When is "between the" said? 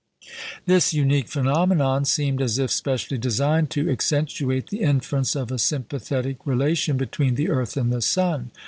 6.97-7.49